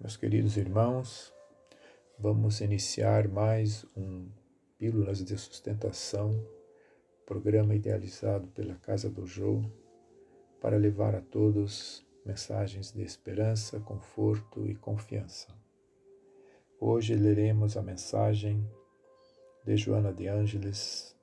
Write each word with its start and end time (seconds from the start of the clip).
Meus 0.00 0.16
queridos 0.16 0.56
irmãos, 0.56 1.30
vamos 2.18 2.62
iniciar 2.62 3.28
mais 3.28 3.84
um 3.94 4.30
Pílulas 4.78 5.22
de 5.22 5.36
Sustentação, 5.36 6.42
programa 7.26 7.74
idealizado 7.74 8.46
pela 8.48 8.76
Casa 8.76 9.10
do 9.10 9.26
Jô, 9.26 9.62
para 10.58 10.78
levar 10.78 11.14
a 11.14 11.20
todos 11.20 12.02
mensagens 12.24 12.92
de 12.92 13.02
esperança, 13.02 13.78
conforto 13.78 14.66
e 14.66 14.74
confiança. 14.74 15.48
Hoje 16.80 17.14
leremos 17.14 17.76
a 17.76 17.82
mensagem 17.82 18.66
de 19.66 19.76
Joana 19.76 20.14
de 20.14 20.28
Ângeles, 20.28 21.14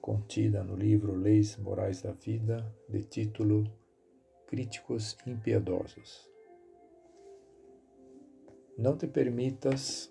contida 0.00 0.64
no 0.64 0.74
livro 0.74 1.14
Leis 1.14 1.56
Morais 1.56 2.02
da 2.02 2.10
Vida, 2.10 2.74
de 2.88 3.04
título 3.04 3.72
Críticos 4.48 5.16
Impiedosos. 5.24 6.29
Não 8.80 8.96
te 8.96 9.06
permitas 9.06 10.10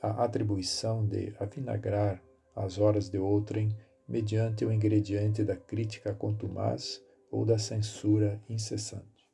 a 0.00 0.24
atribuição 0.24 1.06
de 1.06 1.34
avinagrar 1.38 2.24
as 2.56 2.78
horas 2.78 3.10
de 3.10 3.18
outrem 3.18 3.76
mediante 4.08 4.64
o 4.64 4.72
ingrediente 4.72 5.44
da 5.44 5.54
crítica 5.54 6.14
contumaz 6.14 7.04
ou 7.30 7.44
da 7.44 7.58
censura 7.58 8.42
incessante. 8.48 9.28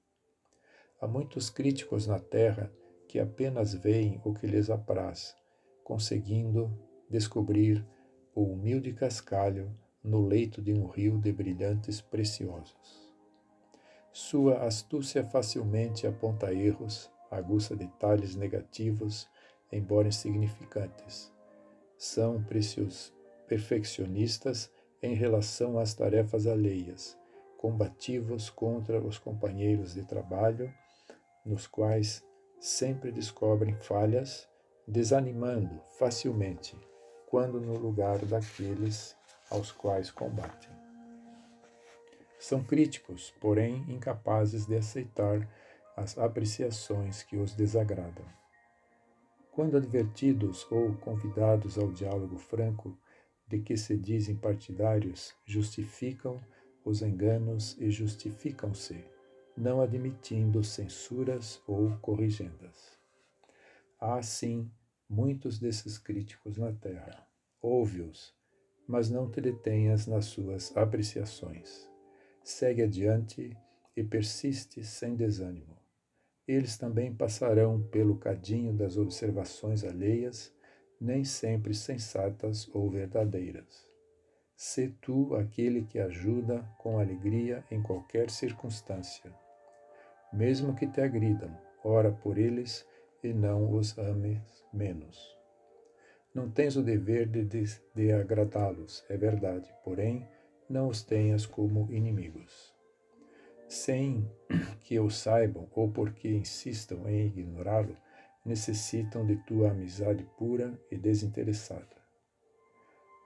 Há 1.01 1.07
muitos 1.07 1.49
críticos 1.49 2.09
na 2.09 2.19
terra 2.19 2.69
que 3.07 3.21
apenas 3.21 3.73
veem 3.73 4.21
o 4.25 4.35
que 4.35 4.49
lhes 4.49 4.69
apraz, 4.69 5.33
conseguindo 5.85 6.77
descobrir 7.09 7.87
o 8.35 8.43
humilde 8.43 8.93
cascalho 8.93 9.73
no 10.03 10.27
leito 10.27 10.61
de 10.61 10.73
um 10.73 10.89
rio 10.89 11.21
de 11.21 11.31
brilhantes 11.31 12.01
preciosos. 12.01 13.15
Sua 14.11 14.67
astúcia 14.67 15.23
facilmente 15.23 16.05
aponta 16.05 16.53
erros 16.53 17.15
aguça 17.31 17.75
detalhes 17.75 18.35
negativos, 18.35 19.29
embora 19.73 20.09
insignificantes. 20.09 21.33
São 21.99 22.43
precios 22.43 23.13
perfeccionistas 23.47 24.71
em 25.03 25.15
relação 25.15 25.79
às 25.79 25.95
tarefas 25.95 26.47
alheias, 26.47 27.17
combativos 27.59 28.51
contra 28.51 29.01
os 29.01 29.19
companheiros 29.19 29.95
de 29.95 30.03
trabalho, 30.05 30.73
nos 31.45 31.67
quais 31.67 32.25
sempre 32.61 33.13
descobrem 33.13 33.75
falhas, 33.77 34.49
desanimando 34.87 35.81
facilmente 35.99 36.77
quando 37.27 37.61
no 37.61 37.77
lugar 37.77 38.25
daqueles 38.25 39.17
aos 39.51 39.71
quais 39.71 40.11
combatem. 40.11 40.71
São 42.39 42.63
críticos, 42.63 43.33
porém 43.41 43.85
incapazes 43.89 44.67
de 44.67 44.77
aceitar 44.77 45.47
as 45.97 46.19
apreciações 46.19 47.23
que 47.23 47.39
os 47.39 47.55
desagradam. 47.55 48.27
Quando 49.51 49.79
advertidos 49.79 50.71
ou 50.71 50.95
convidados 50.97 51.79
ao 51.79 51.91
diálogo 51.91 52.37
franco 52.37 52.99
de 53.49 53.61
que 53.61 53.79
se 53.79 53.97
dizem 53.97 54.37
partidários, 54.37 55.35
justificam 55.47 56.39
os 56.85 57.01
enganos 57.01 57.75
e 57.81 57.91
justificam-se, 57.91 59.03
não 59.57 59.81
admitindo 59.81 60.63
censuras 60.63 61.63
ou 61.67 61.97
corrigendas. 62.03 62.99
Há, 63.99 64.21
sim, 64.23 64.71
muitos 65.09 65.59
desses 65.59 65.97
críticos 65.97 66.59
na 66.59 66.73
terra. 66.73 67.27
Ouve-os, 67.63 68.35
mas 68.87 69.09
não 69.09 69.31
te 69.31 69.41
detenhas 69.41 70.07
nas 70.07 70.27
suas 70.27 70.77
apreciações. 70.77 71.91
Segue 72.45 72.83
adiante 72.83 73.57
e 73.97 74.05
persiste 74.05 74.85
sem 74.85 75.17
desânimo 75.17 75.86
eles 76.47 76.79
também 76.79 77.13
passarão 77.13 77.83
pelo 77.91 78.17
cadinho 78.17 78.73
das 78.73 78.97
observações 78.97 79.83
alheias, 79.83 80.55
nem 81.01 81.25
sempre 81.25 81.75
sensatas 81.75 82.69
ou 82.73 82.89
verdadeiras. 82.91 83.87
Sê 84.57 84.89
tu 85.01 85.35
aquele 85.35 85.85
que 85.85 85.99
ajuda 85.99 86.63
com 86.79 86.99
alegria 86.99 87.65
em 87.71 87.83
qualquer 87.83 88.31
circunstância. 88.31 89.35
Mesmo 90.33 90.75
que 90.75 90.87
te 90.87 91.01
agridam, 91.01 91.55
ora 91.85 92.13
por 92.13 92.39
eles 92.39 92.87
e 93.23 93.35
não 93.35 93.73
os 93.75 93.99
ames 93.99 94.41
menos. 94.73 95.37
Não 96.33 96.51
tens 96.51 96.77
o 96.77 96.83
dever 96.83 97.29
de, 97.29 97.45
de, 97.45 97.65
de 97.95 98.13
agradá-los, 98.13 99.05
é 99.09 99.17
verdade, 99.17 99.69
porém, 99.85 100.27
não 100.69 100.89
os 100.89 101.03
tenhas 101.03 101.45
como 101.45 101.93
inimigos 101.93 102.76
sem 103.77 104.31
que 104.81 104.99
o 104.99 105.11
saibam 105.11 105.69
ou 105.75 105.91
porque 105.91 106.29
insistam 106.29 107.09
em 107.09 107.27
ignorá-lo, 107.27 107.97
necessitam 108.45 109.27
de 109.27 109.37
tua 109.45 109.71
amizade 109.71 110.25
pura 110.37 110.81
e 110.91 110.97
desinteressada. 110.97 111.97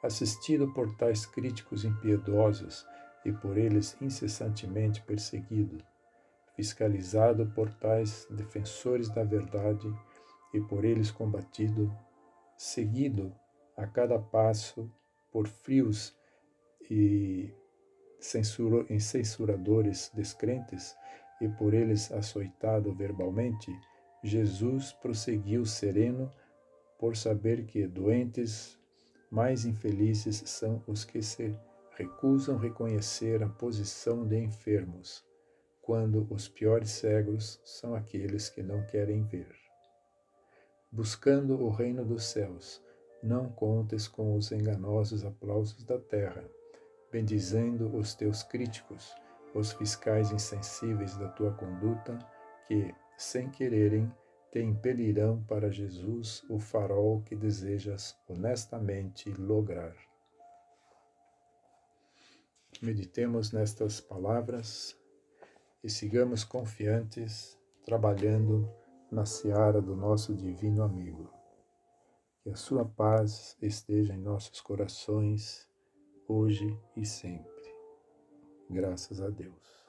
Assistido 0.02 0.72
por 0.72 0.96
tais 0.96 1.26
críticos 1.26 1.84
impiedosos 1.84 2.86
e 3.24 3.32
por 3.32 3.58
eles 3.58 3.96
incessantemente 4.00 5.02
perseguido, 5.02 5.84
fiscalizado 6.56 7.46
por 7.54 7.70
tais 7.74 8.26
defensores 8.30 9.10
da 9.10 9.22
verdade 9.22 9.86
e 10.54 10.60
por 10.60 10.84
eles 10.84 11.10
combatido, 11.10 11.94
seguido 12.56 13.34
a 13.76 13.86
cada 13.86 14.18
passo 14.18 14.90
por 15.30 15.46
frios 15.46 16.16
e 16.90 17.52
censuro, 18.20 18.86
em 18.90 19.00
censuradores 19.00 20.10
descrentes 20.14 20.94
e 21.40 21.48
por 21.48 21.72
eles 21.74 22.12
açoitado 22.12 22.92
verbalmente, 22.94 23.72
Jesus 24.22 24.92
prosseguiu 24.92 25.64
sereno 25.64 26.30
por 26.98 27.16
saber 27.16 27.64
que 27.64 27.86
doentes 27.86 28.78
mais 29.30 29.64
infelizes 29.64 30.42
são 30.46 30.82
os 30.86 31.04
que 31.04 31.22
se 31.22 31.58
recusam 31.96 32.58
reconhecer 32.58 33.42
a 33.42 33.48
posição 33.48 34.26
de 34.26 34.38
enfermos, 34.38 35.24
quando 35.80 36.26
os 36.30 36.48
piores 36.48 36.90
cegos 36.90 37.60
são 37.64 37.94
aqueles 37.94 38.50
que 38.50 38.62
não 38.62 38.84
querem 38.86 39.24
ver. 39.24 39.54
Buscando 40.92 41.54
o 41.60 41.70
reino 41.70 42.04
dos 42.04 42.24
céus, 42.24 42.82
não 43.22 43.48
contes 43.48 44.06
com 44.06 44.34
os 44.34 44.52
enganosos 44.52 45.24
aplausos 45.24 45.84
da 45.84 45.98
terra 45.98 46.44
bendizendo 47.10 47.94
os 47.96 48.14
teus 48.14 48.42
críticos, 48.42 49.14
os 49.54 49.72
fiscais 49.72 50.30
insensíveis 50.30 51.16
da 51.16 51.28
tua 51.28 51.52
conduta, 51.52 52.18
que, 52.66 52.94
sem 53.16 53.50
quererem, 53.50 54.12
te 54.50 54.60
impelirão 54.60 55.42
para 55.44 55.70
Jesus, 55.70 56.44
o 56.48 56.58
farol 56.58 57.22
que 57.22 57.36
desejas 57.36 58.16
honestamente 58.28 59.30
lograr. 59.30 59.94
Meditemos 62.82 63.52
nestas 63.52 64.00
palavras 64.00 64.96
e 65.84 65.90
sigamos 65.90 66.44
confiantes, 66.44 67.58
trabalhando 67.84 68.68
na 69.10 69.24
seara 69.24 69.80
do 69.80 69.94
nosso 69.94 70.34
divino 70.34 70.82
amigo. 70.82 71.30
Que 72.42 72.50
a 72.50 72.56
sua 72.56 72.84
paz 72.84 73.56
esteja 73.60 74.14
em 74.14 74.18
nossos 74.18 74.60
corações 74.60 75.69
hoje 76.30 76.78
e 76.96 77.04
sempre. 77.04 77.50
Graças 78.70 79.20
a 79.20 79.28
Deus. 79.28 79.79